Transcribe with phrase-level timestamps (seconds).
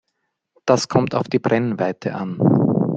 [0.65, 2.39] Das kommt auf die Brennweite an.